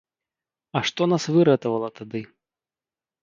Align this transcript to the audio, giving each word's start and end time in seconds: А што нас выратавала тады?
А 0.77 0.81
што 0.89 1.01
нас 1.11 1.27
выратавала 1.35 1.89
тады? 1.99 2.21